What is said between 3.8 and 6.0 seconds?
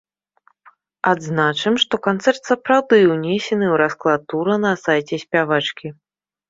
расклад тура на сайце спявачкі.